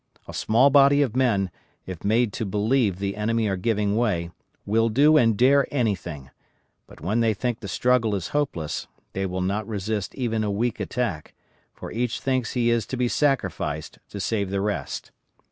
[0.27, 1.51] A small body of men,
[1.85, 4.31] if made to believe the enemy are giving way,
[4.65, 6.31] will do and dare anything;
[6.87, 10.79] but when they think the struggle is hopeless, they will not resist even a weak
[10.79, 11.35] attack,
[11.71, 15.11] for each thinks he is to be sacrificed to save the rest.